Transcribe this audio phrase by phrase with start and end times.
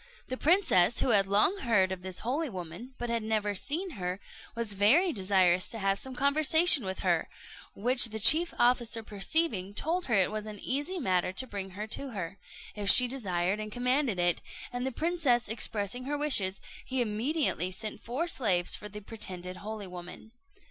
[0.29, 4.19] The princess, who had long heard of this holy woman, but had never seen her,
[4.55, 7.29] was very desirous to have some conversation with her;
[7.75, 11.85] which the chief officer perceiving, told her it was an easy matter to bring her
[11.85, 12.39] to her,
[12.73, 14.41] if she desired and commanded it;
[14.73, 19.85] and the princess expressing her wishes, he immediately sent four slaves for the pretended holy
[19.85, 20.31] woman.